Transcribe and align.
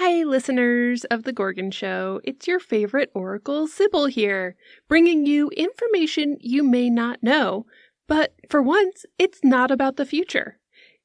Hi, 0.00 0.22
listeners 0.22 1.02
of 1.06 1.24
The 1.24 1.32
Gorgon 1.32 1.72
Show. 1.72 2.20
It's 2.22 2.46
your 2.46 2.60
favorite 2.60 3.10
Oracle, 3.14 3.66
Sibyl 3.66 4.06
here, 4.06 4.54
bringing 4.86 5.26
you 5.26 5.50
information 5.56 6.36
you 6.38 6.62
may 6.62 6.88
not 6.88 7.20
know. 7.20 7.66
But 8.06 8.32
for 8.48 8.62
once, 8.62 9.04
it's 9.18 9.40
not 9.42 9.72
about 9.72 9.96
the 9.96 10.06
future. 10.06 10.60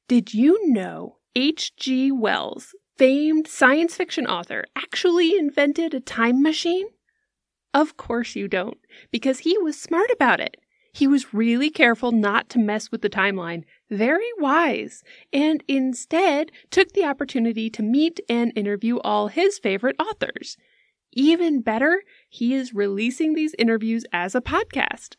Did 0.06 0.32
you 0.32 0.70
know 0.70 1.16
H.G. 1.34 2.12
Wells, 2.12 2.72
famed 2.96 3.48
science 3.48 3.96
fiction 3.96 4.28
author, 4.28 4.64
actually 4.76 5.36
invented 5.36 5.92
a 5.92 5.98
time 5.98 6.40
machine? 6.40 6.86
Of 7.74 7.96
course 7.96 8.36
you 8.36 8.46
don't, 8.46 8.78
because 9.10 9.40
he 9.40 9.58
was 9.58 9.76
smart 9.76 10.10
about 10.12 10.38
it. 10.38 10.56
He 10.92 11.08
was 11.08 11.34
really 11.34 11.68
careful 11.68 12.12
not 12.12 12.48
to 12.50 12.60
mess 12.60 12.92
with 12.92 13.02
the 13.02 13.10
timeline, 13.10 13.64
very 13.90 14.30
wise, 14.38 15.02
and 15.32 15.62
instead 15.68 16.50
took 16.70 16.92
the 16.92 17.04
opportunity 17.04 17.70
to 17.70 17.82
meet 17.82 18.20
and 18.28 18.52
interview 18.56 18.98
all 18.98 19.28
his 19.28 19.58
favorite 19.58 19.96
authors. 19.98 20.56
Even 21.12 21.60
better, 21.60 22.02
he 22.28 22.54
is 22.54 22.74
releasing 22.74 23.34
these 23.34 23.54
interviews 23.58 24.04
as 24.12 24.34
a 24.34 24.40
podcast. 24.40 25.16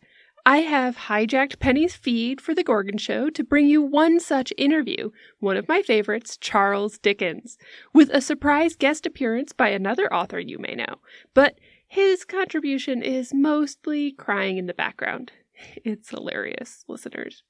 I 0.48 0.58
have 0.58 0.96
hijacked 0.96 1.58
Penny's 1.58 1.96
feed 1.96 2.40
for 2.40 2.54
The 2.54 2.64
Gorgon 2.64 3.00
Show 3.00 3.32
to 3.32 3.44
bring 3.44 3.68
you 3.68 3.82
one 3.82 4.20
such 4.20 4.54
interview, 4.58 5.10
one 5.40 5.58
of 5.58 5.68
my 5.68 5.82
favorites, 5.82 6.38
Charles 6.38 7.00
Dickens, 7.00 7.58
with 7.94 8.12
a 8.14 8.22
surprise 8.22 8.76
guest 8.76 9.08
appearance 9.08 9.54
by 9.54 9.70
another 9.70 10.14
author 10.14 10.40
you 10.40 10.60
may 10.60 10.76
know. 10.76 11.00
But 11.34 11.58
his 11.88 12.26
contribution 12.26 13.02
is 13.02 13.34
mostly 13.34 14.12
crying 14.12 14.58
in 14.58 14.68
the 14.68 14.74
background. 14.74 15.32
It's 15.86 16.10
hilarious, 16.10 16.84
listeners. 16.88 17.44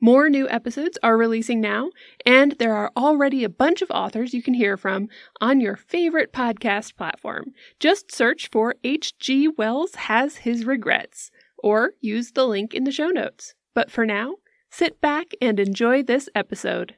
More 0.00 0.30
new 0.30 0.48
episodes 0.48 0.96
are 1.02 1.16
releasing 1.16 1.60
now, 1.60 1.90
and 2.24 2.52
there 2.60 2.72
are 2.72 2.92
already 2.96 3.42
a 3.42 3.48
bunch 3.48 3.82
of 3.82 3.90
authors 3.90 4.32
you 4.32 4.44
can 4.44 4.54
hear 4.54 4.76
from 4.76 5.08
on 5.40 5.60
your 5.60 5.74
favorite 5.74 6.32
podcast 6.32 6.94
platform. 6.96 7.46
Just 7.80 8.12
search 8.12 8.48
for 8.52 8.76
H.G. 8.84 9.48
Wells 9.58 9.96
Has 9.96 10.36
His 10.36 10.64
Regrets, 10.64 11.32
or 11.58 11.94
use 12.00 12.30
the 12.30 12.46
link 12.46 12.74
in 12.74 12.84
the 12.84 12.92
show 12.92 13.08
notes. 13.08 13.56
But 13.74 13.90
for 13.90 14.06
now, 14.06 14.36
sit 14.70 15.00
back 15.00 15.32
and 15.42 15.58
enjoy 15.58 16.04
this 16.04 16.28
episode. 16.32 16.94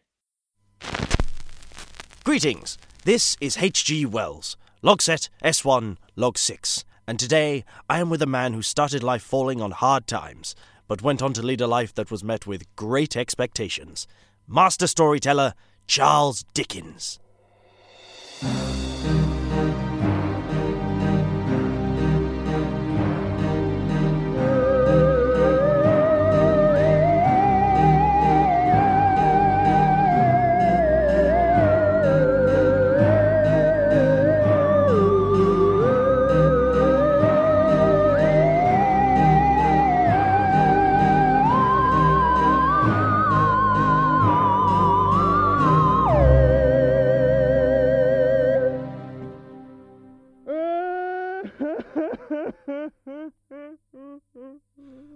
Greetings! 2.23 2.77
This 3.07 3.35
is 3.41 3.57
H.G. 3.57 4.05
Wells, 4.05 4.59
log 4.83 5.01
set 5.01 5.31
S1, 5.43 5.97
log 6.17 6.37
6, 6.37 6.85
and 7.07 7.19
today 7.19 7.65
I 7.89 7.99
am 7.99 8.11
with 8.11 8.21
a 8.21 8.27
man 8.27 8.53
who 8.53 8.61
started 8.61 9.03
life 9.03 9.23
falling 9.23 9.63
on 9.63 9.71
hard 9.71 10.07
times, 10.07 10.55
but 10.91 11.03
went 11.03 11.23
on 11.23 11.33
to 11.33 11.41
lead 11.41 11.61
a 11.61 11.69
life 11.69 11.95
that 11.95 12.11
was 12.11 12.25
met 12.25 12.49
with 12.49 12.67
great 12.75 13.17
expectations. 13.17 14.09
Master 14.49 14.89
storyteller 14.89 15.55
Charles 15.87 16.43
Dickens. 16.53 17.21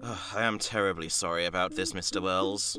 I 0.04 0.42
am 0.42 0.58
terribly 0.58 1.08
sorry 1.08 1.46
about 1.46 1.76
this, 1.76 1.94
Mr. 1.94 2.20
Wells. 2.20 2.78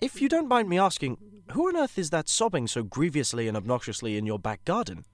If 0.00 0.22
you 0.22 0.28
don't 0.28 0.48
mind 0.48 0.70
me 0.70 0.78
asking, 0.78 1.18
who 1.50 1.68
on 1.68 1.76
earth 1.76 1.98
is 1.98 2.10
that 2.10 2.30
sobbing 2.30 2.66
so 2.66 2.82
grievously 2.82 3.46
and 3.46 3.56
obnoxiously 3.56 4.16
in 4.16 4.24
your 4.24 4.38
back 4.38 4.64
garden? 4.64 5.04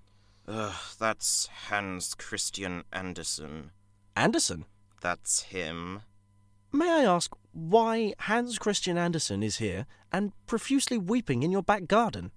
Ugh, 0.47 0.75
that's 0.99 1.49
Hans 1.69 2.15
Christian 2.15 2.85
Andersen. 2.93 3.73
Anderson? 4.15 4.67
That's 5.01 5.43
him. 5.43 6.03
May 6.71 6.91
I 6.91 7.05
ask 7.05 7.35
why 7.53 8.15
Hans 8.21 8.59
Christian 8.59 8.97
Andersen 8.97 9.43
is 9.43 9.59
here 9.59 9.87
and 10.13 10.33
profusely 10.47 10.97
weeping 10.97 11.43
in 11.43 11.51
your 11.51 11.63
back 11.63 11.89
garden? 11.89 12.31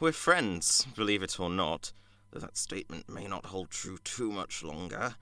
We're 0.00 0.12
friends, 0.12 0.86
believe 0.96 1.22
it 1.22 1.38
or 1.38 1.50
not, 1.50 1.92
though 2.32 2.40
that 2.40 2.56
statement 2.56 3.08
may 3.08 3.26
not 3.28 3.46
hold 3.46 3.70
true 3.70 3.98
too 4.02 4.32
much 4.32 4.64
longer. 4.64 5.14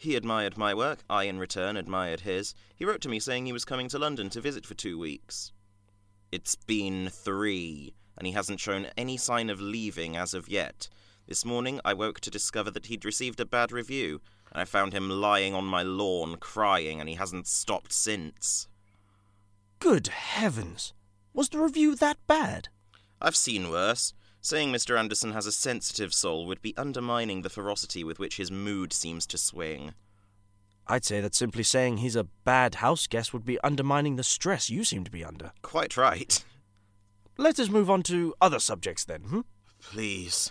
He 0.00 0.14
admired 0.14 0.56
my 0.56 0.74
work, 0.74 1.00
I 1.10 1.24
in 1.24 1.40
return 1.40 1.76
admired 1.76 2.20
his. 2.20 2.54
He 2.76 2.84
wrote 2.84 3.00
to 3.00 3.08
me 3.08 3.18
saying 3.18 3.46
he 3.46 3.52
was 3.52 3.64
coming 3.64 3.88
to 3.88 3.98
London 3.98 4.30
to 4.30 4.40
visit 4.40 4.64
for 4.64 4.74
two 4.74 4.96
weeks. 4.96 5.50
It's 6.30 6.54
been 6.54 7.08
three, 7.08 7.94
and 8.16 8.24
he 8.24 8.32
hasn't 8.32 8.60
shown 8.60 8.86
any 8.96 9.16
sign 9.16 9.50
of 9.50 9.60
leaving 9.60 10.16
as 10.16 10.34
of 10.34 10.48
yet. 10.48 10.88
This 11.26 11.44
morning 11.44 11.80
I 11.84 11.94
woke 11.94 12.20
to 12.20 12.30
discover 12.30 12.70
that 12.70 12.86
he'd 12.86 13.04
received 13.04 13.40
a 13.40 13.44
bad 13.44 13.72
review, 13.72 14.20
and 14.52 14.60
I 14.60 14.66
found 14.66 14.92
him 14.92 15.10
lying 15.10 15.52
on 15.52 15.64
my 15.64 15.82
lawn 15.82 16.36
crying, 16.36 17.00
and 17.00 17.08
he 17.08 17.16
hasn't 17.16 17.48
stopped 17.48 17.92
since. 17.92 18.68
Good 19.80 20.06
heavens! 20.06 20.92
Was 21.34 21.48
the 21.48 21.58
review 21.58 21.96
that 21.96 22.18
bad? 22.28 22.68
I've 23.20 23.36
seen 23.36 23.68
worse. 23.68 24.14
Saying 24.40 24.72
Mr. 24.72 24.98
Andersen 24.98 25.32
has 25.32 25.46
a 25.46 25.52
sensitive 25.52 26.14
soul 26.14 26.46
would 26.46 26.62
be 26.62 26.76
undermining 26.76 27.42
the 27.42 27.50
ferocity 27.50 28.04
with 28.04 28.18
which 28.18 28.36
his 28.36 28.50
mood 28.50 28.92
seems 28.92 29.26
to 29.26 29.38
swing. 29.38 29.94
I'd 30.86 31.04
say 31.04 31.20
that 31.20 31.34
simply 31.34 31.62
saying 31.64 31.98
he's 31.98 32.16
a 32.16 32.24
bad 32.24 32.76
house 32.76 33.06
guest 33.06 33.32
would 33.34 33.44
be 33.44 33.60
undermining 33.60 34.16
the 34.16 34.22
stress 34.22 34.70
you 34.70 34.84
seem 34.84 35.04
to 35.04 35.10
be 35.10 35.24
under. 35.24 35.52
Quite 35.60 35.96
right. 35.96 36.42
Let 37.36 37.58
us 37.60 37.68
move 37.68 37.90
on 37.90 38.02
to 38.04 38.34
other 38.40 38.58
subjects 38.58 39.04
then, 39.04 39.22
hmm? 39.22 39.40
Please. 39.80 40.50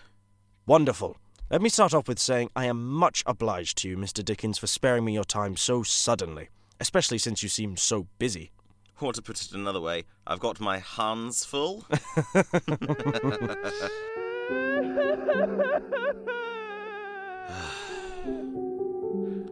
Wonderful. 0.65 1.17
Let 1.49 1.61
me 1.61 1.69
start 1.69 1.93
off 1.93 2.07
with 2.07 2.19
saying 2.19 2.51
I 2.55 2.65
am 2.65 2.85
much 2.87 3.23
obliged 3.25 3.77
to 3.79 3.89
you, 3.89 3.97
Mr. 3.97 4.23
Dickens, 4.23 4.57
for 4.57 4.67
sparing 4.67 5.05
me 5.05 5.13
your 5.13 5.23
time 5.23 5.55
so 5.55 5.81
suddenly, 5.81 6.49
especially 6.79 7.17
since 7.17 7.41
you 7.41 7.49
seem 7.49 7.77
so 7.77 8.07
busy. 8.19 8.51
Or 8.99 9.13
to 9.13 9.21
put 9.21 9.41
it 9.41 9.51
another 9.51 9.79
way, 9.79 10.05
I've 10.25 10.39
got 10.39 10.59
my 10.59 10.79
hands 10.79 11.45
full. 11.45 11.85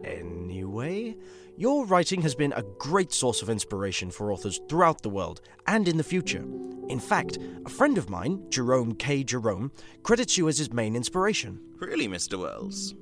Anyway, 0.04 1.16
your 1.56 1.86
writing 1.86 2.22
has 2.22 2.34
been 2.34 2.52
a 2.52 2.62
great 2.78 3.12
source 3.12 3.42
of 3.42 3.48
inspiration 3.50 4.10
for 4.10 4.30
authors 4.30 4.60
throughout 4.68 5.02
the 5.02 5.08
world 5.08 5.40
and 5.66 5.88
in 5.88 5.96
the 5.96 6.04
future. 6.04 6.44
In 6.88 7.00
fact, 7.00 7.38
a 7.64 7.70
friend 7.70 7.98
of 7.98 8.10
mine, 8.10 8.44
Jerome 8.50 8.94
K. 8.94 9.24
Jerome, 9.24 9.72
credits 10.02 10.36
you 10.36 10.48
as 10.48 10.58
his 10.58 10.72
main 10.72 10.94
inspiration. 10.94 11.60
really, 11.78 12.08
Mr. 12.08 12.38
Wells? 12.38 12.94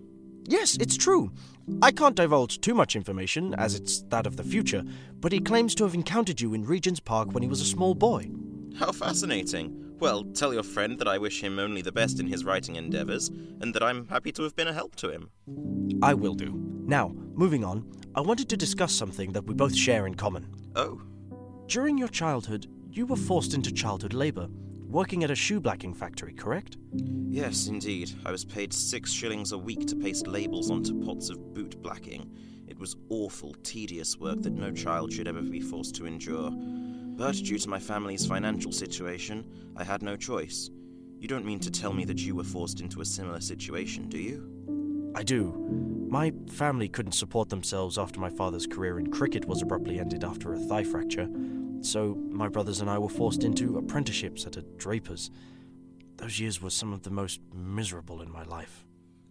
Yes, 0.46 0.76
it's 0.78 0.96
true. 0.96 1.32
I 1.80 1.90
can't 1.90 2.16
divulge 2.16 2.60
too 2.60 2.74
much 2.74 2.94
information, 2.96 3.54
as 3.54 3.74
it's 3.74 4.02
that 4.08 4.26
of 4.26 4.36
the 4.36 4.44
future, 4.44 4.84
but 5.20 5.32
he 5.32 5.40
claims 5.40 5.74
to 5.76 5.84
have 5.84 5.94
encountered 5.94 6.40
you 6.40 6.52
in 6.54 6.64
Regent's 6.64 7.00
Park 7.00 7.32
when 7.32 7.42
he 7.42 7.48
was 7.48 7.60
a 7.60 7.66
small 7.66 7.94
boy. 7.94 8.30
How 8.76 8.92
fascinating. 8.92 9.80
Well, 9.98 10.24
tell 10.24 10.52
your 10.52 10.62
friend 10.62 10.98
that 10.98 11.08
I 11.08 11.16
wish 11.18 11.42
him 11.42 11.58
only 11.58 11.80
the 11.80 11.92
best 11.92 12.20
in 12.20 12.26
his 12.26 12.44
writing 12.44 12.76
endeavours, 12.76 13.28
and 13.60 13.72
that 13.74 13.82
I'm 13.82 14.06
happy 14.08 14.32
to 14.32 14.42
have 14.42 14.54
been 14.56 14.68
a 14.68 14.72
help 14.72 14.96
to 14.96 15.10
him. 15.10 15.30
I 16.02 16.12
will 16.12 16.34
do. 16.34 16.52
Now, 16.86 17.12
moving 17.32 17.64
on, 17.64 17.90
I 18.14 18.20
wanted 18.20 18.48
to 18.50 18.56
discuss 18.56 18.92
something 18.92 19.32
that 19.32 19.46
we 19.46 19.54
both 19.54 19.74
share 19.74 20.06
in 20.06 20.14
common. 20.14 20.48
Oh, 20.76 21.00
During 21.66 21.96
your 21.96 22.08
childhood, 22.08 22.66
you 22.90 23.06
were 23.06 23.16
forced 23.16 23.54
into 23.54 23.72
childhood 23.72 24.12
labour, 24.12 24.48
working 24.88 25.24
at 25.24 25.30
a 25.30 25.34
shoe 25.34 25.60
blacking 25.60 25.94
factory, 25.94 26.34
correct? 26.34 26.76
yes, 27.28 27.66
indeed. 27.66 28.12
I 28.24 28.30
was 28.30 28.44
paid 28.44 28.72
six 28.72 29.10
shillings 29.10 29.52
a 29.52 29.58
week 29.58 29.86
to 29.88 29.96
paste 29.96 30.26
labels 30.28 30.70
onto 30.70 31.04
pots 31.04 31.30
of 31.30 31.52
boot 31.52 31.82
blacking. 31.82 32.30
It 32.68 32.78
was 32.78 32.96
awful, 33.08 33.54
tedious 33.62 34.18
work 34.18 34.40
that 34.42 34.52
no 34.52 34.70
child 34.70 35.12
should 35.12 35.28
ever 35.28 35.42
be 35.42 35.60
forced 35.60 35.96
to 35.96 36.06
endure. 36.06 36.50
But 36.52 37.34
due 37.36 37.58
to 37.58 37.68
my 37.68 37.78
family's 37.78 38.26
financial 38.26 38.72
situation, 38.72 39.44
I 39.76 39.84
had 39.84 40.02
no 40.02 40.16
choice. 40.16 40.70
You 41.18 41.28
don't 41.28 41.44
mean 41.44 41.60
to 41.60 41.70
tell 41.70 41.92
me 41.92 42.04
that 42.04 42.20
you 42.20 42.34
were 42.34 42.44
forced 42.44 42.80
into 42.80 43.00
a 43.00 43.04
similar 43.04 43.40
situation, 43.40 44.08
do 44.08 44.18
you? 44.18 45.12
I 45.16 45.22
do. 45.22 45.52
My 46.08 46.32
family 46.50 46.88
couldn't 46.88 47.12
support 47.12 47.48
themselves 47.48 47.98
after 47.98 48.20
my 48.20 48.30
father's 48.30 48.66
career 48.66 48.98
in 48.98 49.10
cricket 49.10 49.46
was 49.46 49.62
abruptly 49.62 49.98
ended 49.98 50.24
after 50.24 50.52
a 50.52 50.58
thigh 50.58 50.84
fracture, 50.84 51.28
so 51.84 52.14
my 52.30 52.48
brothers 52.48 52.80
and 52.80 52.88
I 52.88 52.98
were 52.98 53.08
forced 53.08 53.44
into 53.44 53.78
apprenticeships 53.78 54.46
at 54.46 54.56
a 54.56 54.62
draper's. 54.62 55.30
Those 56.16 56.40
years 56.40 56.62
were 56.62 56.70
some 56.70 56.92
of 56.92 57.02
the 57.02 57.10
most 57.10 57.40
miserable 57.52 58.22
in 58.22 58.30
my 58.30 58.44
life. 58.44 58.86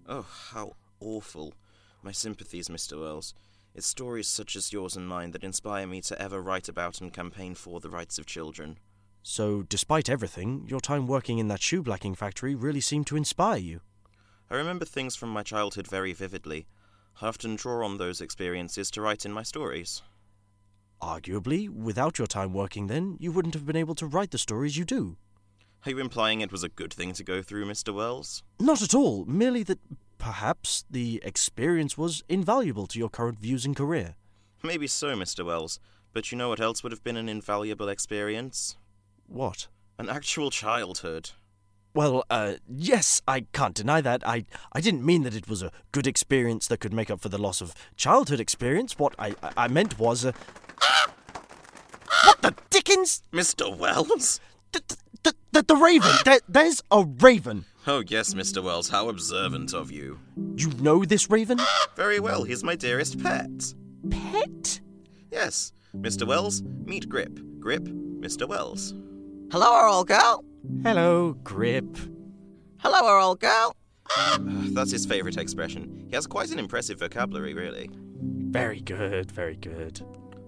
Oh, 0.07 0.25
how 0.51 0.73
awful. 0.99 1.53
My 2.01 2.11
sympathies, 2.11 2.67
Mr. 2.67 2.99
Wells. 2.99 3.33
It's 3.73 3.87
stories 3.87 4.27
such 4.27 4.55
as 4.55 4.71
yours 4.71 4.95
and 4.95 5.07
mine 5.07 5.31
that 5.31 5.43
inspire 5.43 5.87
me 5.87 6.01
to 6.01 6.21
ever 6.21 6.41
write 6.41 6.69
about 6.69 7.01
and 7.01 7.11
campaign 7.11 7.55
for 7.55 7.79
the 7.79 7.89
rights 7.89 8.19
of 8.19 8.25
children. 8.25 8.77
So, 9.23 9.63
despite 9.63 10.09
everything, 10.09 10.67
your 10.67 10.81
time 10.81 11.07
working 11.07 11.39
in 11.39 11.47
that 11.47 11.61
shoe 11.61 11.81
blacking 11.81 12.13
factory 12.13 12.53
really 12.53 12.81
seemed 12.81 13.07
to 13.07 13.15
inspire 13.15 13.57
you. 13.57 13.79
I 14.51 14.55
remember 14.55 14.85
things 14.85 15.15
from 15.15 15.29
my 15.29 15.41
childhood 15.41 15.87
very 15.87 16.13
vividly. 16.13 16.67
I 17.21 17.27
often 17.27 17.55
draw 17.55 17.85
on 17.85 17.97
those 17.97 18.21
experiences 18.21 18.91
to 18.91 19.01
write 19.01 19.25
in 19.25 19.31
my 19.31 19.43
stories. 19.43 20.03
Arguably, 21.03 21.67
without 21.69 22.17
your 22.17 22.27
time 22.27 22.53
working 22.53 22.87
then, 22.87 23.17
you 23.19 23.33
wouldn't 23.33 23.55
have 23.55 23.65
been 23.65 23.75
able 23.75 23.93
to 23.95 24.07
write 24.07 24.31
the 24.31 24.37
stories 24.37 24.77
you 24.77 24.85
do. 24.85 25.17
Are 25.85 25.91
you 25.91 25.99
implying 25.99 26.39
it 26.39 26.49
was 26.49 26.63
a 26.63 26.69
good 26.69 26.93
thing 26.93 27.11
to 27.13 27.25
go 27.25 27.41
through, 27.41 27.65
Mr. 27.65 27.93
Wells? 27.93 28.41
Not 28.57 28.81
at 28.81 28.95
all, 28.95 29.25
merely 29.25 29.63
that 29.63 29.79
perhaps 30.17 30.85
the 30.89 31.21
experience 31.25 31.97
was 31.97 32.23
invaluable 32.29 32.87
to 32.87 32.97
your 32.97 33.09
current 33.09 33.39
views 33.39 33.65
and 33.65 33.75
career. 33.75 34.15
Maybe 34.63 34.87
so, 34.87 35.13
Mr. 35.13 35.45
Wells, 35.45 35.77
but 36.13 36.31
you 36.31 36.37
know 36.37 36.47
what 36.47 36.61
else 36.61 36.83
would 36.83 36.93
have 36.93 37.03
been 37.03 37.17
an 37.17 37.27
invaluable 37.27 37.89
experience? 37.89 38.77
What? 39.27 39.67
An 39.99 40.07
actual 40.07 40.51
childhood. 40.51 41.31
Well, 41.95 42.23
uh, 42.29 42.55
yes, 42.67 43.21
I 43.27 43.41
can't 43.53 43.75
deny 43.75 44.01
that. 44.01 44.27
I, 44.27 44.45
I 44.71 44.81
didn't 44.81 45.05
mean 45.05 45.23
that 45.23 45.35
it 45.35 45.47
was 45.47 45.61
a 45.61 45.71
good 45.91 46.07
experience 46.07 46.67
that 46.67 46.79
could 46.79 46.93
make 46.93 47.11
up 47.11 47.21
for 47.21 47.29
the 47.29 47.37
loss 47.37 47.61
of 47.61 47.75
childhood 47.95 48.39
experience. 48.39 48.97
What 48.97 49.13
I, 49.19 49.35
I 49.55 49.67
meant 49.67 49.99
was 49.99 50.25
a. 50.25 50.33
what 52.25 52.41
the 52.41 52.55
dickens? 52.71 53.21
Mr. 53.31 53.75
Wells? 53.77 54.39
The, 54.71 54.81
the, 55.21 55.33
the, 55.51 55.61
the 55.61 55.75
raven! 55.75 56.11
There, 56.25 56.39
there's 56.49 56.81
a 56.89 57.05
raven! 57.19 57.65
Oh, 57.85 58.01
yes, 58.07 58.33
Mr. 58.33 58.63
Wells, 58.63 58.89
how 58.89 59.09
observant 59.09 59.73
of 59.73 59.91
you. 59.91 60.19
You 60.55 60.69
know 60.79 61.05
this 61.05 61.29
raven? 61.29 61.59
Very 61.95 62.19
well, 62.19 62.43
he's 62.43 62.63
my 62.63 62.75
dearest 62.75 63.21
pet. 63.21 63.51
Pet? 64.09 64.79
Yes, 65.31 65.73
Mr. 65.95 66.25
Wells, 66.25 66.63
meet 66.85 67.07
Grip. 67.07 67.39
Grip, 67.59 67.83
Mr. 67.83 68.47
Wells. 68.47 68.95
Hello, 69.51 69.91
old 69.91 70.07
girl. 70.07 70.43
Hello, 70.83 71.33
Grip. 71.43 71.97
Hello, 72.79 73.05
our 73.05 73.19
old 73.19 73.41
girl. 73.41 73.75
That's 74.37 74.91
his 74.91 75.05
favourite 75.05 75.37
expression. 75.37 76.05
He 76.09 76.15
has 76.15 76.25
quite 76.25 76.51
an 76.51 76.59
impressive 76.59 76.99
vocabulary, 76.99 77.53
really. 77.53 77.89
Very 78.21 78.79
good, 78.79 79.29
very 79.29 79.57
good. 79.57 80.01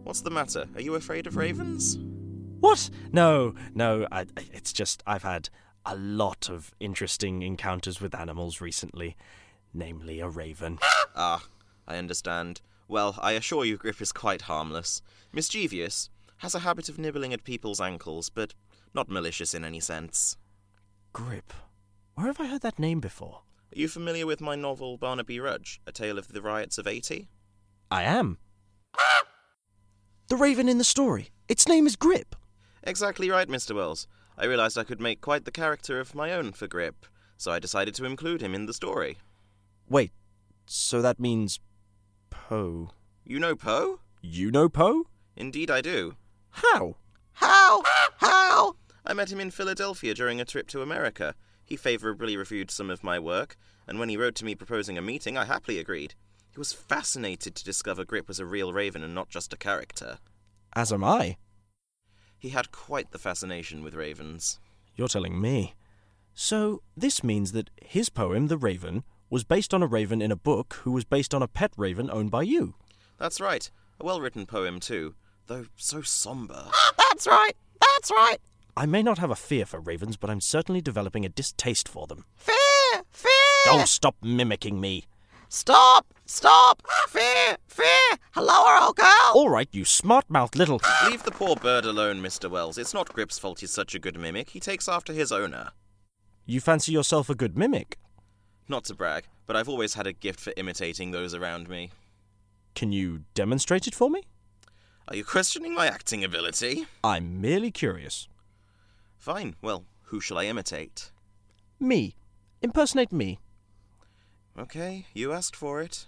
What's 0.03 0.21
the 0.21 0.29
matter? 0.29 0.67
Are 0.75 0.81
you 0.81 0.95
afraid 0.95 1.27
of 1.27 1.35
ravens? 1.35 1.97
What? 2.61 2.89
No, 3.11 3.55
no, 3.73 4.07
I, 4.09 4.25
it's 4.53 4.71
just 4.71 5.03
I've 5.05 5.23
had 5.23 5.49
a 5.85 5.97
lot 5.97 6.49
of 6.49 6.73
interesting 6.79 7.41
encounters 7.41 7.99
with 7.99 8.15
animals 8.15 8.61
recently, 8.61 9.17
namely 9.73 10.19
a 10.19 10.29
raven. 10.29 10.79
Ah, 11.17 11.45
I 11.87 11.95
understand. 11.95 12.59
Well, 12.89 13.17
I 13.21 13.33
assure 13.33 13.63
you, 13.63 13.77
Grip 13.77 14.01
is 14.01 14.11
quite 14.11 14.43
harmless. 14.43 15.01
Mischievous, 15.31 16.09
has 16.37 16.53
a 16.53 16.59
habit 16.59 16.89
of 16.89 16.99
nibbling 16.99 17.31
at 17.33 17.43
people's 17.45 17.79
ankles, 17.79 18.29
but 18.29 18.53
not 18.95 19.09
malicious 19.09 19.53
in 19.53 19.63
any 19.63 19.79
sense. 19.79 20.37
Grip. 21.13 21.53
Where 22.15 22.27
have 22.27 22.39
I 22.39 22.47
heard 22.47 22.61
that 22.61 22.79
name 22.79 22.99
before? 22.99 23.41
Are 23.75 23.79
you 23.79 23.87
familiar 23.87 24.25
with 24.25 24.41
my 24.41 24.55
novel 24.55 24.97
Barnaby 24.97 25.39
Rudge, 25.39 25.81
A 25.85 25.91
Tale 25.91 26.17
of 26.17 26.29
the 26.29 26.41
Riots 26.41 26.77
of 26.77 26.87
80? 26.87 27.27
I 27.91 28.03
am. 28.03 28.37
The 30.27 30.37
raven 30.37 30.69
in 30.69 30.77
the 30.77 30.83
story. 30.83 31.29
Its 31.47 31.67
name 31.67 31.85
is 31.85 31.95
Grip. 31.95 32.35
Exactly 32.83 33.29
right, 33.29 33.47
Mr. 33.47 33.75
Wells. 33.75 34.07
I 34.37 34.45
realized 34.45 34.77
I 34.77 34.83
could 34.83 35.01
make 35.01 35.21
quite 35.21 35.45
the 35.45 35.51
character 35.51 35.99
of 35.99 36.15
my 36.15 36.31
own 36.33 36.53
for 36.53 36.67
Grip, 36.67 37.05
so 37.37 37.51
I 37.51 37.59
decided 37.59 37.95
to 37.95 38.05
include 38.05 38.41
him 38.41 38.55
in 38.55 38.65
the 38.65 38.73
story. 38.73 39.17
Wait, 39.89 40.11
so 40.65 41.01
that 41.01 41.19
means 41.19 41.59
Poe. 42.29 42.91
You 43.23 43.39
know 43.39 43.55
Poe? 43.55 43.99
You 44.21 44.51
know 44.51 44.67
Poe? 44.69 45.05
Indeed, 45.35 45.69
I 45.69 45.81
do. 45.81 46.15
How? 46.49 46.95
How? 47.33 47.83
How? 48.17 48.75
I 49.07 49.13
met 49.13 49.31
him 49.31 49.39
in 49.39 49.51
Philadelphia 49.51 50.13
during 50.13 50.41
a 50.41 50.45
trip 50.45 50.67
to 50.69 50.81
America. 50.81 51.35
He 51.63 51.75
favourably 51.75 52.35
reviewed 52.37 52.71
some 52.71 52.89
of 52.89 53.03
my 53.03 53.19
work, 53.19 53.55
and 53.87 53.99
when 53.99 54.09
he 54.09 54.17
wrote 54.17 54.35
to 54.35 54.45
me 54.45 54.55
proposing 54.55 54.97
a 54.97 55.01
meeting, 55.01 55.37
I 55.37 55.45
happily 55.45 55.79
agreed. 55.79 56.15
He 56.51 56.59
was 56.59 56.73
fascinated 56.73 57.53
to 57.55 57.63
discover 57.63 58.05
Grip 58.05 58.27
was 58.27 58.39
a 58.39 58.45
real 58.45 58.73
raven 58.73 59.03
and 59.03 59.13
not 59.13 59.29
just 59.29 59.53
a 59.53 59.57
character. 59.57 60.19
As 60.73 60.91
am 60.91 61.03
I. 61.03 61.37
He 62.37 62.49
had 62.49 62.71
quite 62.71 63.11
the 63.11 63.19
fascination 63.19 63.83
with 63.83 63.93
ravens. 63.93 64.59
You're 64.95 65.07
telling 65.07 65.39
me. 65.39 65.75
So, 66.33 66.81
this 66.95 67.23
means 67.23 67.51
that 67.51 67.69
his 67.81 68.09
poem, 68.09 68.47
The 68.47 68.57
Raven, 68.57 69.03
was 69.29 69.43
based 69.43 69.73
on 69.73 69.83
a 69.83 69.87
raven 69.87 70.21
in 70.21 70.31
a 70.31 70.35
book 70.35 70.79
who 70.83 70.91
was 70.91 71.05
based 71.05 71.33
on 71.33 71.41
a 71.41 71.47
pet 71.47 71.71
raven 71.77 72.09
owned 72.11 72.31
by 72.31 72.43
you. 72.43 72.75
That's 73.17 73.39
right. 73.39 73.69
A 73.99 74.05
well 74.05 74.21
written 74.21 74.45
poem, 74.45 74.79
too, 74.79 75.15
though 75.47 75.65
so 75.75 76.01
sombre. 76.01 76.69
That's 76.97 77.25
right. 77.27 77.55
That's 77.79 78.11
right. 78.11 78.37
I 78.77 78.85
may 78.85 79.01
not 79.01 79.19
have 79.19 79.31
a 79.31 79.35
fear 79.35 79.65
for 79.65 79.79
ravens, 79.79 80.17
but 80.17 80.29
I'm 80.29 80.41
certainly 80.41 80.81
developing 80.81 81.23
a 81.23 81.29
distaste 81.29 81.87
for 81.87 82.07
them. 82.07 82.25
Fear! 82.35 83.03
Fear! 83.09 83.31
Don't 83.63 83.87
stop 83.87 84.17
mimicking 84.21 84.81
me. 84.81 85.05
Stop! 85.47 86.13
Stop! 86.25 86.83
Ah, 86.85 87.05
fear! 87.07 87.57
Fear! 87.67 88.17
Hello, 88.31 88.85
old 88.85 88.97
girl. 88.97 89.31
All 89.33 89.49
right, 89.49 89.69
you 89.71 89.85
smart 89.85 90.25
mouthed 90.29 90.57
little. 90.57 90.81
Leave 91.09 91.23
the 91.23 91.31
poor 91.31 91.55
bird 91.55 91.85
alone, 91.85 92.21
Mr. 92.21 92.51
Wells. 92.51 92.77
It's 92.77 92.93
not 92.93 93.13
Grip's 93.13 93.39
fault 93.39 93.61
he's 93.61 93.71
such 93.71 93.95
a 93.95 93.99
good 93.99 94.19
mimic. 94.19 94.49
He 94.49 94.59
takes 94.59 94.89
after 94.89 95.13
his 95.13 95.31
owner. 95.31 95.69
You 96.45 96.59
fancy 96.59 96.91
yourself 96.91 97.29
a 97.29 97.35
good 97.35 97.57
mimic? 97.57 97.97
Not 98.67 98.83
to 98.85 98.93
brag, 98.93 99.23
but 99.47 99.55
I've 99.55 99.69
always 99.69 99.93
had 99.93 100.05
a 100.05 100.11
gift 100.11 100.41
for 100.41 100.51
imitating 100.57 101.11
those 101.11 101.33
around 101.33 101.69
me. 101.69 101.91
Can 102.73 102.91
you 102.91 103.21
demonstrate 103.35 103.87
it 103.87 103.95
for 103.95 104.09
me? 104.09 104.23
Are 105.07 105.15
you 105.15 105.23
questioning 105.23 105.73
my 105.73 105.87
acting 105.87 106.25
ability? 106.25 106.87
I'm 107.05 107.39
merely 107.39 107.71
curious. 107.71 108.27
Fine. 109.25 109.55
Well, 109.59 109.85
who 110.03 110.21
shall 110.21 110.37
I 110.37 110.45
imitate? 110.45 111.09
Me. 111.79 112.15
Impersonate 112.61 113.11
me. 113.11 113.39
Okay, 114.55 115.07
you 115.15 115.33
asked 115.33 115.55
for 115.55 115.81
it. 115.81 116.05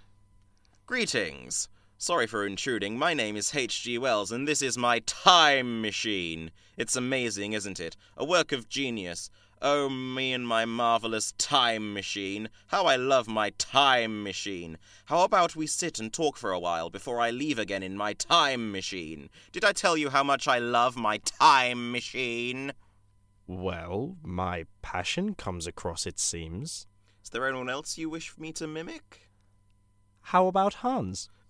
Greetings. 0.86 1.68
Sorry 1.98 2.28
for 2.28 2.46
intruding. 2.46 2.96
My 2.96 3.16
name 3.16 3.36
is 3.36 3.56
H.G. 3.56 3.98
Wells, 3.98 4.32
and 4.32 4.48
this 4.48 4.62
is 4.62 4.78
my 4.78 5.00
time 5.00 5.82
machine. 5.82 6.52
It's 6.78 6.96
amazing, 6.96 7.54
isn't 7.54 7.80
it? 7.80 7.98
A 8.16 8.24
work 8.24 8.52
of 8.52 8.70
genius. 8.70 9.32
Oh, 9.64 9.90
me 9.90 10.32
and 10.32 10.48
my 10.48 10.66
marvelous 10.66 11.32
time 11.40 11.96
machine. 11.96 12.50
How 12.68 12.86
I 12.86 12.98
love 12.98 13.28
my 13.28 13.50
time 13.58 14.22
machine. 14.22 14.78
How 15.06 15.24
about 15.24 15.56
we 15.56 15.66
sit 15.66 15.98
and 15.98 16.14
talk 16.14 16.38
for 16.38 16.52
a 16.52 16.60
while 16.60 16.92
before 16.92 17.20
I 17.20 17.32
leave 17.32 17.58
again 17.58 17.82
in 17.82 17.98
my 17.98 18.14
time 18.14 18.72
machine? 18.72 19.32
Did 19.52 19.66
I 19.66 19.72
tell 19.72 19.98
you 19.98 20.12
how 20.12 20.22
much 20.22 20.48
I 20.48 20.60
love 20.60 20.96
my 20.96 21.18
time 21.18 21.92
machine? 21.92 22.74
Well, 23.48 24.18
my 24.24 24.66
passion 24.82 25.34
comes 25.34 25.66
across, 25.68 26.06
it 26.06 26.20
seems. 26.20 26.86
Is 27.24 27.30
there 27.30 27.48
anyone 27.48 27.70
else 27.70 27.98
you 27.98 28.10
wish 28.10 28.38
me 28.38 28.52
to 28.54 28.68
mimic? 28.68 29.30
How 30.22 30.48
about 30.48 30.76
Hans? 30.76 31.30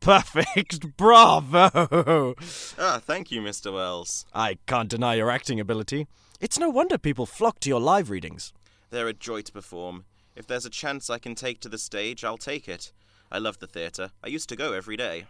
Perfect! 0.00 0.96
Bravo! 0.98 2.34
ah, 2.78 3.00
thank 3.02 3.30
you, 3.30 3.40
Mr. 3.40 3.72
Wells. 3.72 4.26
I 4.34 4.58
can't 4.66 4.90
deny 4.90 5.14
your 5.14 5.30
acting 5.30 5.58
ability. 5.58 6.06
It's 6.38 6.58
no 6.58 6.68
wonder 6.68 6.98
people 6.98 7.24
flock 7.24 7.60
to 7.60 7.70
your 7.70 7.80
live 7.80 8.10
readings. 8.10 8.52
They're 8.90 9.08
a 9.08 9.14
joy 9.14 9.40
to 9.42 9.52
perform. 9.52 10.04
If 10.36 10.46
there's 10.46 10.66
a 10.66 10.70
chance 10.70 11.08
I 11.08 11.18
can 11.18 11.34
take 11.34 11.60
to 11.60 11.70
the 11.70 11.78
stage, 11.78 12.24
I'll 12.24 12.36
take 12.36 12.68
it. 12.68 12.92
I 13.32 13.38
love 13.38 13.58
the 13.58 13.66
theatre. 13.66 14.10
I 14.22 14.28
used 14.28 14.50
to 14.50 14.56
go 14.56 14.74
every 14.74 14.98
day. 14.98 15.24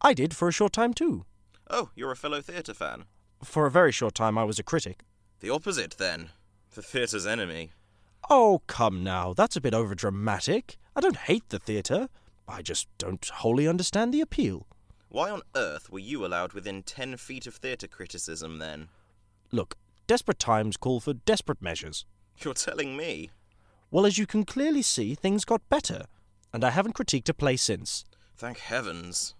I 0.00 0.14
did 0.14 0.34
for 0.34 0.48
a 0.48 0.52
short 0.52 0.72
time 0.72 0.94
too. 0.94 1.24
Oh, 1.70 1.90
you're 1.94 2.12
a 2.12 2.16
fellow 2.16 2.40
theatre 2.40 2.74
fan? 2.74 3.04
For 3.42 3.66
a 3.66 3.70
very 3.70 3.92
short 3.92 4.14
time, 4.14 4.36
I 4.36 4.44
was 4.44 4.58
a 4.58 4.62
critic. 4.62 5.04
The 5.40 5.50
opposite, 5.50 5.96
then. 5.98 6.30
The 6.74 6.82
theatre's 6.82 7.26
enemy. 7.26 7.70
Oh, 8.30 8.62
come 8.66 9.04
now, 9.04 9.34
that's 9.34 9.56
a 9.56 9.60
bit 9.60 9.74
overdramatic. 9.74 10.76
I 10.96 11.00
don't 11.00 11.16
hate 11.16 11.48
the 11.50 11.58
theatre. 11.58 12.08
I 12.48 12.62
just 12.62 12.88
don't 12.98 13.26
wholly 13.26 13.68
understand 13.68 14.12
the 14.12 14.20
appeal. 14.20 14.66
Why 15.08 15.30
on 15.30 15.42
earth 15.54 15.90
were 15.90 15.98
you 15.98 16.24
allowed 16.24 16.52
within 16.52 16.82
ten 16.82 17.16
feet 17.16 17.46
of 17.46 17.54
theatre 17.54 17.86
criticism, 17.86 18.58
then? 18.58 18.88
Look, 19.52 19.76
desperate 20.06 20.38
times 20.38 20.76
call 20.76 21.00
for 21.00 21.14
desperate 21.14 21.62
measures. 21.62 22.04
You're 22.42 22.54
telling 22.54 22.96
me? 22.96 23.30
Well, 23.90 24.06
as 24.06 24.18
you 24.18 24.26
can 24.26 24.44
clearly 24.44 24.82
see, 24.82 25.14
things 25.14 25.44
got 25.44 25.68
better, 25.68 26.06
and 26.52 26.64
I 26.64 26.70
haven't 26.70 26.96
critiqued 26.96 27.28
a 27.28 27.34
play 27.34 27.56
since. 27.56 28.04
Thank 28.36 28.58
heavens. 28.58 29.34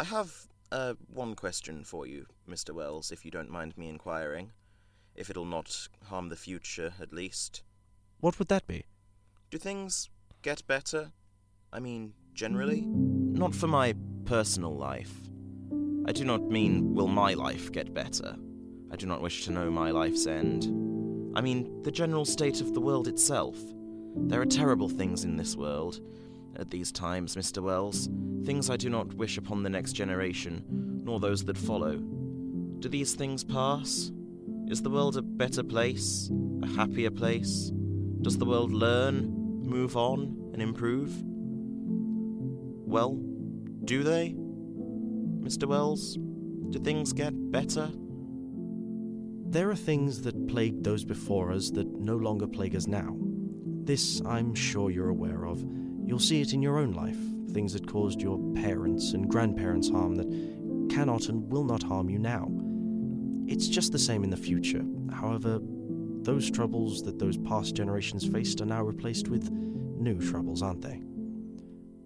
I 0.00 0.04
have 0.04 0.46
uh, 0.70 0.94
one 1.12 1.34
question 1.34 1.82
for 1.82 2.06
you, 2.06 2.26
Mr. 2.48 2.70
Wells, 2.70 3.10
if 3.10 3.24
you 3.24 3.32
don't 3.32 3.50
mind 3.50 3.76
me 3.76 3.88
inquiring. 3.88 4.52
If 5.16 5.28
it'll 5.28 5.44
not 5.44 5.88
harm 6.04 6.28
the 6.28 6.36
future, 6.36 6.92
at 7.00 7.12
least. 7.12 7.64
What 8.20 8.38
would 8.38 8.46
that 8.46 8.68
be? 8.68 8.84
Do 9.50 9.58
things 9.58 10.08
get 10.42 10.64
better? 10.68 11.10
I 11.72 11.80
mean, 11.80 12.12
generally? 12.32 12.82
Not 12.86 13.56
for 13.56 13.66
my 13.66 13.96
personal 14.24 14.76
life. 14.76 15.12
I 16.06 16.12
do 16.12 16.24
not 16.24 16.42
mean, 16.48 16.94
will 16.94 17.08
my 17.08 17.34
life 17.34 17.72
get 17.72 17.92
better? 17.92 18.36
I 18.92 18.96
do 18.96 19.06
not 19.06 19.20
wish 19.20 19.44
to 19.46 19.52
know 19.52 19.68
my 19.68 19.90
life's 19.90 20.28
end. 20.28 20.66
I 21.36 21.40
mean, 21.40 21.82
the 21.82 21.90
general 21.90 22.24
state 22.24 22.60
of 22.60 22.72
the 22.72 22.80
world 22.80 23.08
itself. 23.08 23.56
There 24.14 24.40
are 24.40 24.46
terrible 24.46 24.88
things 24.88 25.24
in 25.24 25.36
this 25.36 25.56
world, 25.56 26.00
at 26.58 26.70
these 26.70 26.92
times, 26.92 27.36
Mr. 27.36 27.62
Wells. 27.62 28.08
Things 28.44 28.70
I 28.70 28.76
do 28.76 28.88
not 28.90 29.14
wish 29.14 29.38
upon 29.38 29.62
the 29.62 29.70
next 29.70 29.92
generation, 29.92 30.64
nor 31.04 31.20
those 31.20 31.44
that 31.44 31.56
follow. 31.56 31.96
Do 32.78 32.88
these 32.88 33.14
things 33.14 33.44
pass? 33.44 34.10
Is 34.68 34.82
the 34.82 34.90
world 34.90 35.16
a 35.16 35.22
better 35.22 35.62
place? 35.62 36.30
A 36.62 36.66
happier 36.66 37.10
place? 37.10 37.72
Does 38.22 38.36
the 38.38 38.44
world 38.44 38.72
learn, 38.72 39.30
move 39.62 39.96
on, 39.96 40.50
and 40.52 40.60
improve? 40.60 41.12
Well, 42.86 43.14
do 43.84 44.02
they? 44.02 44.34
Mr. 45.40 45.66
Wells? 45.66 46.18
Do 46.70 46.78
things 46.78 47.12
get 47.12 47.32
better? 47.50 47.90
There 49.50 49.70
are 49.70 49.76
things 49.76 50.22
that 50.22 50.48
plagued 50.48 50.84
those 50.84 51.04
before 51.04 51.52
us 51.52 51.70
that 51.70 51.86
no 51.86 52.16
longer 52.16 52.46
plague 52.46 52.76
us 52.76 52.86
now. 52.86 53.16
This 53.84 54.20
I'm 54.26 54.54
sure 54.54 54.90
you're 54.90 55.08
aware 55.08 55.46
of. 55.46 55.64
You'll 56.08 56.18
see 56.18 56.40
it 56.40 56.54
in 56.54 56.62
your 56.62 56.78
own 56.78 56.92
life, 56.92 57.18
things 57.52 57.74
that 57.74 57.86
caused 57.86 58.22
your 58.22 58.38
parents 58.54 59.12
and 59.12 59.28
grandparents 59.28 59.90
harm 59.90 60.14
that 60.16 60.26
cannot 60.90 61.28
and 61.28 61.52
will 61.52 61.64
not 61.64 61.82
harm 61.82 62.08
you 62.08 62.18
now. 62.18 62.48
It's 63.46 63.68
just 63.68 63.92
the 63.92 63.98
same 63.98 64.24
in 64.24 64.30
the 64.30 64.36
future. 64.38 64.82
However, 65.12 65.60
those 66.22 66.50
troubles 66.50 67.02
that 67.02 67.18
those 67.18 67.36
past 67.36 67.74
generations 67.74 68.26
faced 68.26 68.62
are 68.62 68.64
now 68.64 68.82
replaced 68.82 69.28
with 69.28 69.50
new 69.50 70.18
troubles, 70.18 70.62
aren't 70.62 70.80
they? 70.80 71.02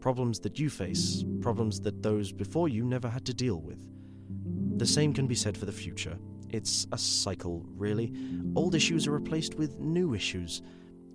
Problems 0.00 0.40
that 0.40 0.58
you 0.58 0.68
face, 0.68 1.24
problems 1.40 1.80
that 1.82 2.02
those 2.02 2.32
before 2.32 2.68
you 2.68 2.84
never 2.84 3.08
had 3.08 3.24
to 3.26 3.32
deal 3.32 3.60
with. 3.60 3.88
The 4.78 4.86
same 4.86 5.12
can 5.14 5.28
be 5.28 5.36
said 5.36 5.56
for 5.56 5.66
the 5.66 5.70
future. 5.70 6.18
It's 6.50 6.88
a 6.90 6.98
cycle, 6.98 7.64
really. 7.76 8.12
Old 8.56 8.74
issues 8.74 9.06
are 9.06 9.12
replaced 9.12 9.54
with 9.54 9.78
new 9.78 10.12
issues. 10.12 10.60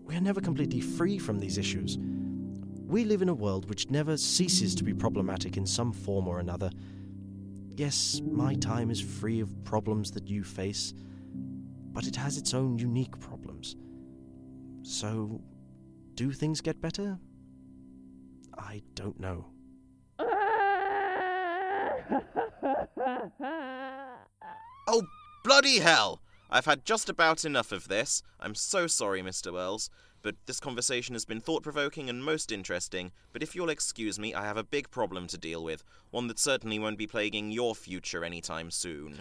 We 0.06 0.16
are 0.16 0.22
never 0.22 0.40
completely 0.40 0.80
free 0.80 1.20
from 1.20 1.38
these 1.38 1.58
issues. 1.58 1.98
We 2.88 3.04
live 3.04 3.22
in 3.22 3.28
a 3.28 3.34
world 3.34 3.68
which 3.68 3.90
never 3.90 4.16
ceases 4.16 4.74
to 4.76 4.84
be 4.84 4.94
problematic 4.94 5.58
in 5.58 5.66
some 5.66 5.92
form 5.92 6.26
or 6.26 6.40
another. 6.40 6.72
Yes, 7.76 8.22
my 8.26 8.56
time 8.56 8.90
is 8.90 9.02
free 9.02 9.42
of 9.42 9.64
problems 9.66 10.12
that 10.12 10.30
you 10.30 10.42
face, 10.46 10.94
but 11.92 12.08
it 12.08 12.16
has 12.16 12.38
its 12.38 12.54
own 12.54 12.80
unique 12.80 13.20
problems. 13.20 13.76
So, 14.84 15.42
do 16.16 16.32
things 16.32 16.62
get 16.62 16.80
better? 16.80 17.20
I 18.58 18.82
don't 18.96 19.20
know. 19.20 19.48
Oh, 24.90 25.04
bloody 25.44 25.80
hell! 25.80 26.22
I've 26.50 26.66
had 26.66 26.86
just 26.86 27.10
about 27.10 27.44
enough 27.44 27.74
of 27.74 27.90
this. 27.90 28.24
I'm 28.40 28.56
so 28.56 28.88
sorry, 28.88 29.22
Mr. 29.22 29.52
Wells, 29.52 29.90
but 30.28 30.36
this 30.46 30.60
conversation 30.60 31.16
has 31.16 31.24
been 31.24 31.40
thought 31.40 31.64
provoking 31.64 32.10
and 32.10 32.22
most 32.22 32.52
interesting. 32.52 33.14
But 33.32 33.42
if 33.42 33.56
you'll 33.56 33.70
excuse 33.70 34.20
me, 34.20 34.34
I 34.34 34.44
have 34.44 34.58
a 34.58 34.64
big 34.66 34.92
problem 34.92 35.26
to 35.28 35.38
deal 35.38 35.64
with, 35.64 35.86
one 36.12 36.28
that 36.28 36.38
certainly 36.38 36.80
won't 36.80 36.98
be 36.98 37.08
plaguing 37.08 37.50
your 37.50 37.74
future 37.74 38.26
anytime 38.26 38.70
soon. 38.70 39.20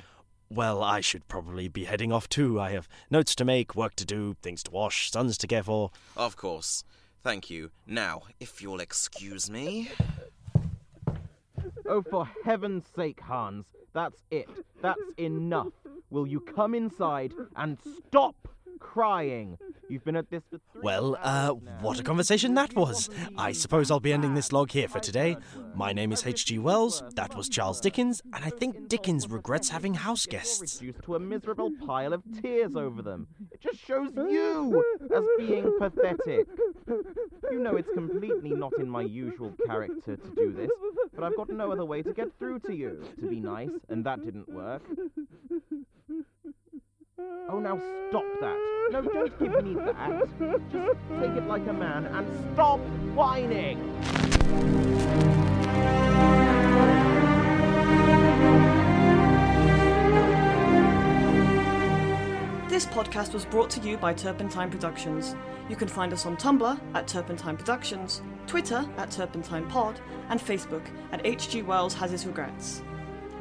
Well, 0.50 0.82
I 0.82 1.00
should 1.00 1.28
probably 1.28 1.68
be 1.68 1.84
heading 1.84 2.10
off 2.10 2.28
too. 2.28 2.58
I 2.58 2.72
have 2.72 2.88
notes 3.08 3.36
to 3.36 3.44
make, 3.44 3.76
work 3.76 3.94
to 3.94 4.04
do, 4.04 4.34
things 4.42 4.64
to 4.64 4.72
wash, 4.72 5.12
sons 5.12 5.38
to 5.38 5.46
care 5.46 5.62
for. 5.62 5.92
Of 6.16 6.34
course. 6.34 6.82
Thank 7.22 7.50
you. 7.50 7.70
Now, 7.86 8.22
if 8.40 8.60
you'll 8.60 8.80
excuse 8.80 9.48
me. 9.48 9.92
Oh, 11.88 12.02
for 12.02 12.28
heaven's 12.44 12.86
sake, 12.96 13.20
Hans, 13.20 13.66
that's 13.92 14.25
it. 14.32 14.48
That's 14.82 14.98
enough. 15.18 15.72
Will 16.10 16.26
you 16.26 16.40
come 16.40 16.75
inside 16.75 17.32
and 17.54 17.78
stop 18.08 18.48
crying? 18.80 19.56
You've 19.88 20.05
been 20.05 20.16
at 20.16 20.31
this 20.31 20.43
for 20.50 20.59
three 20.73 20.81
Well, 20.83 21.16
uh, 21.23 21.50
what 21.81 22.00
a 22.00 22.02
conversation 22.02 22.55
that 22.55 22.75
was. 22.75 23.09
I 23.38 23.52
suppose 23.52 23.90
I'll 23.90 24.00
be 24.00 24.12
ending 24.12 24.35
this 24.35 24.52
log 24.52 24.71
here 24.71 24.88
for 24.88 24.99
today. 24.99 25.37
My 25.75 25.93
name 25.93 26.11
is 26.12 26.26
H.G. 26.26 26.59
Wells, 26.59 27.02
that 27.14 27.37
was 27.37 27.49
Charles 27.49 27.81
Dickens, 27.81 28.21
and 28.33 28.45
I 28.45 28.50
think 28.50 28.88
Dickens 28.88 29.28
regrets 29.28 29.69
having 29.69 29.95
house 29.95 30.26
guests. 30.26 30.81
reduced 30.81 31.02
to 31.05 31.14
a 31.14 31.21
miserable 31.21 31.71
pile 31.87 32.12
of 32.12 32.23
tears 32.43 32.75
over 32.75 33.00
them. 33.00 33.28
It 33.52 33.61
just 33.61 33.78
shows 33.87 34.11
you 34.16 34.85
as 35.14 35.25
being 35.38 35.73
pathetic. 35.78 36.47
You 37.50 37.61
know 37.61 37.76
it's 37.76 37.93
completely 37.95 38.50
not 38.50 38.73
in 38.78 38.88
my 38.88 39.02
usual 39.02 39.52
character 39.66 40.16
to 40.16 40.35
do 40.35 40.52
this, 40.52 40.71
but 41.14 41.25
I've 41.25 41.37
got 41.37 41.49
no 41.49 41.71
other 41.71 41.85
way 41.85 42.02
to 42.02 42.12
get 42.12 42.28
through 42.38 42.61
to 42.61 42.75
you. 42.75 43.05
To 43.21 43.28
be 43.28 43.40
nice, 43.40 43.71
and 43.88 44.05
that 44.05 44.25
didn't 44.25 44.49
work. 44.49 44.83
Oh, 47.49 47.59
now 47.61 47.80
stop 48.09 48.25
that. 48.40 48.56
No, 48.90 49.02
don't 49.02 49.38
give 49.38 49.64
me 49.64 49.75
that. 49.75 50.28
Just 50.73 50.99
take 51.21 51.30
it 51.30 51.47
like 51.47 51.66
a 51.66 51.73
man 51.73 52.06
and 52.06 52.54
stop 52.54 52.80
whining! 53.14 53.78
This 62.68 62.85
podcast 62.85 63.33
was 63.33 63.45
brought 63.47 63.71
to 63.71 63.80
you 63.80 63.97
by 63.97 64.12
Turpentine 64.12 64.71
Productions. 64.71 65.35
You 65.68 65.76
can 65.76 65.88
find 65.88 66.12
us 66.12 66.26
on 66.26 66.37
Tumblr 66.37 66.78
at 66.95 67.09
Turpentine 67.09 67.56
Productions, 67.56 68.21
Twitter 68.47 68.85
at 68.99 69.11
Turpentine 69.11 69.66
Pod, 69.66 69.99
and 70.28 70.38
Facebook 70.38 70.87
at 71.11 71.25
H.G. 71.25 71.62
Wells 71.62 71.95
Has 71.95 72.11
His 72.11 72.26
Regrets. 72.26 72.83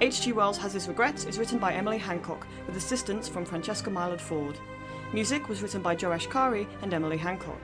H.G. 0.02 0.34
Wells 0.34 0.58
Has 0.58 0.74
His 0.74 0.90
Regrets 0.90 1.24
is 1.24 1.40
written 1.40 1.58
by 1.58 1.72
Emily 1.72 1.98
Hancock 1.98 2.46
with 2.68 2.76
assistance 2.76 3.30
from 3.30 3.46
Francesca 3.46 3.90
Mylord 3.90 4.20
Ford. 4.20 4.60
Music 5.14 5.48
was 5.48 5.62
written 5.62 5.82
by 5.82 5.96
Joesh 5.96 6.30
Kari 6.30 6.68
and 6.82 6.94
Emily 6.94 7.16
Hancock. 7.16 7.62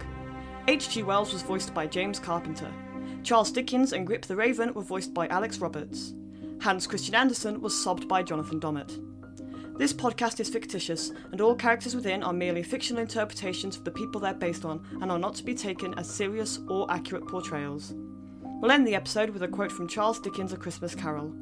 H.G. 0.70 1.04
Wells 1.04 1.34
was 1.34 1.42
voiced 1.42 1.74
by 1.74 1.88
James 1.88 2.20
Carpenter. 2.20 2.72
Charles 3.24 3.52
Dickens 3.52 3.92
and 3.92 4.08
Grip 4.08 4.26
the 4.26 4.38
Raven 4.38 4.74
were 4.74 4.82
voiced 4.82 5.14
by 5.14 5.28
Alex 5.28 5.58
Roberts. 5.58 6.14
Hans 6.62 6.88
Christian 6.88 7.16
Andersen 7.16 7.60
was 7.60 7.84
sobbed 7.84 8.08
by 8.08 8.24
Jonathan 8.24 8.62
Dommett. 8.62 8.98
This 9.78 9.92
podcast 9.92 10.40
is 10.40 10.48
fictitious, 10.48 11.12
and 11.34 11.42
all 11.42 11.54
characters 11.54 11.96
within 11.96 12.24
are 12.24 12.32
merely 12.32 12.64
fictional 12.64 13.02
interpretations 13.02 13.76
of 13.76 13.84
the 13.84 13.92
people 13.92 14.22
they're 14.22 14.34
based 14.34 14.64
on 14.64 14.88
and 15.02 15.12
are 15.12 15.20
not 15.20 15.36
to 15.36 15.44
be 15.44 15.54
taken 15.54 15.94
as 16.00 16.10
serious 16.10 16.60
or 16.70 16.90
accurate 16.90 17.28
portrayals. 17.28 17.94
We'll 18.62 18.72
end 18.72 18.88
the 18.88 18.96
episode 18.96 19.32
with 19.32 19.44
a 19.44 19.50
quote 19.50 19.72
from 19.72 19.90
Charles 19.90 20.20
Dickens' 20.22 20.54
A 20.54 20.58
Christmas 20.58 20.96
Carol. 20.96 21.34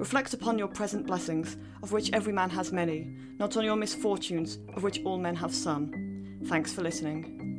Reflect 0.00 0.32
upon 0.32 0.58
your 0.58 0.66
present 0.66 1.06
blessings, 1.06 1.58
of 1.82 1.92
which 1.92 2.10
every 2.14 2.32
man 2.32 2.48
has 2.48 2.72
many, 2.72 3.14
not 3.38 3.58
on 3.58 3.66
your 3.66 3.76
misfortunes, 3.76 4.56
of 4.74 4.82
which 4.82 5.02
all 5.04 5.18
men 5.18 5.34
have 5.34 5.54
some. 5.54 6.38
Thanks 6.46 6.72
for 6.72 6.80
listening. 6.80 7.49